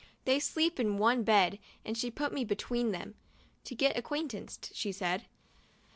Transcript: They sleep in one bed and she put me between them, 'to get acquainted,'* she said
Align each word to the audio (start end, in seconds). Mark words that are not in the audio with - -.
They 0.25 0.39
sleep 0.39 0.79
in 0.79 0.97
one 0.97 1.21
bed 1.21 1.59
and 1.85 1.95
she 1.95 2.09
put 2.09 2.33
me 2.33 2.43
between 2.43 2.89
them, 2.91 3.13
'to 3.63 3.75
get 3.75 3.95
acquainted,'* 3.95 4.69
she 4.73 4.91
said 4.91 5.25